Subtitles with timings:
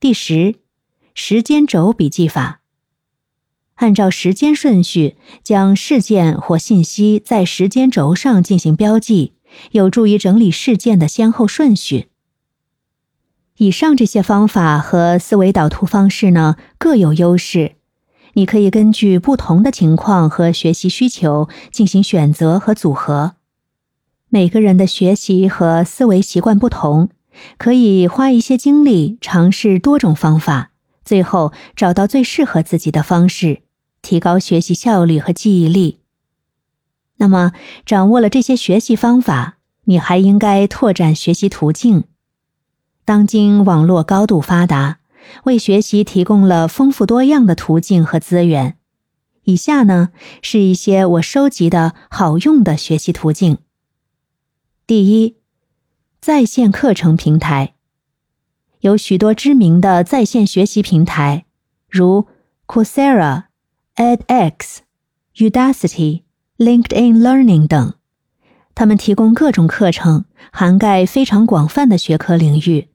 [0.00, 0.54] 第十，
[1.12, 2.62] 时间轴笔记法。
[3.74, 9.34] 按照时间顺序将事件或信息在时间轴上进行标记，
[9.72, 12.08] 有助于整理事件的先后顺序。
[13.58, 17.72] 以上这些方法和思维导图方式呢各有优势，
[18.32, 23.34] 你可以根据不同的情况和学习需求进行选择和组合。
[24.30, 27.10] 每个人的学习和思维习惯不同。
[27.58, 30.70] 可以花一些精力尝试多种方法，
[31.04, 33.62] 最后找到最适合自己的方式，
[34.02, 35.98] 提高学习效率和记忆力。
[37.16, 37.52] 那么，
[37.84, 42.04] 掌握了这些学习方法，你还应该拓展学习途径。
[43.04, 45.00] 当今网络高度发达，
[45.44, 48.76] 为学习提供了丰富多样的途径和资源。
[49.44, 50.10] 以下呢
[50.42, 53.58] 是一些我收集的好用的学习途径。
[54.86, 55.39] 第一。
[56.20, 57.72] 在线课程平台
[58.80, 61.46] 有许多知名的在线学习平台，
[61.88, 62.26] 如
[62.66, 63.44] Coursera、
[63.96, 64.80] edX、
[65.36, 66.24] Udacity、
[66.58, 67.94] LinkedIn Learning 等。
[68.74, 72.88] 他们提供各种课程，涵盖非常广泛的学科领域，